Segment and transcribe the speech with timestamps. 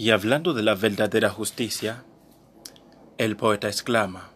[0.00, 2.04] Y hablando de la verdadera justicia,
[3.18, 4.30] el poeta exclama,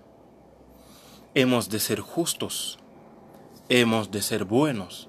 [1.34, 2.78] hemos de ser justos,
[3.70, 5.08] hemos de ser buenos,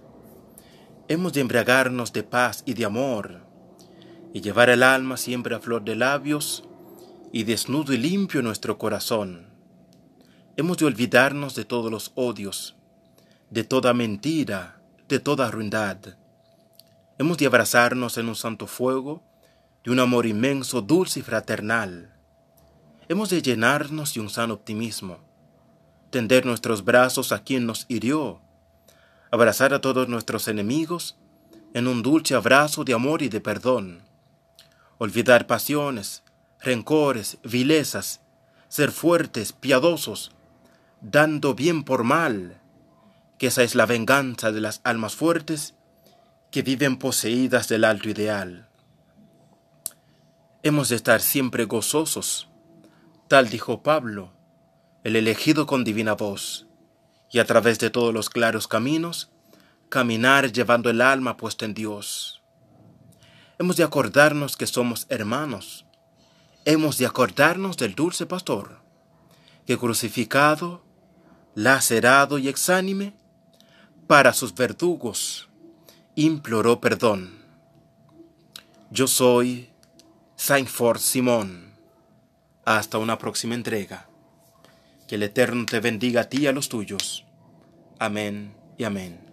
[1.09, 3.41] hemos de embriagarnos de paz y de amor,
[4.33, 6.63] y llevar el alma siempre a flor de labios,
[7.33, 9.49] y desnudo y limpio nuestro corazón.
[10.55, 12.77] Hemos de olvidarnos de todos los odios,
[13.49, 15.97] de toda mentira, de toda ruindad.
[17.19, 19.34] Hemos de abrazarnos en un santo fuego,
[19.85, 22.11] de un amor inmenso, dulce y fraternal.
[23.07, 25.19] Hemos de llenarnos de un sano optimismo,
[26.09, 28.41] tender nuestros brazos a quien nos hirió,
[29.29, 31.17] abrazar a todos nuestros enemigos
[31.75, 34.01] en un dulce abrazo de amor y de perdón,
[34.97, 36.23] olvidar pasiones,
[36.59, 38.21] rencores, vilezas,
[38.69, 40.31] ser fuertes, piadosos,
[40.99, 42.59] dando bien por mal,
[43.37, 45.75] que esa es la venganza de las almas fuertes
[46.49, 48.67] que viven poseídas del alto ideal.
[50.65, 52.49] Hemos de estar siempre gozosos,
[53.27, 54.33] tal dijo Pablo,
[55.03, 56.65] el elegido con divina voz,
[57.31, 59.29] y a través de todos los claros caminos,
[59.89, 62.41] caminar llevando el alma puesta en Dios.
[63.59, 65.85] Hemos de acordarnos que somos hermanos,
[66.65, 68.81] hemos de acordarnos del dulce pastor,
[69.67, 70.83] que crucificado,
[71.53, 73.13] lacerado y exánime,
[74.07, 75.47] para sus verdugos
[76.15, 77.45] imploró perdón.
[78.89, 79.69] Yo soy
[80.47, 81.73] Saint-Fort Simón.
[82.65, 84.07] Hasta una próxima entrega.
[85.07, 87.25] Que el Eterno te bendiga a ti y a los tuyos.
[87.97, 89.24] Amén y amén.